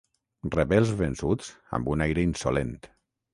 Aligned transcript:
Rebé 0.55 0.79
els 0.83 0.93
vençuts 1.01 1.51
amb 1.79 1.93
un 1.97 2.05
aire 2.07 2.25
insolent. 2.31 2.75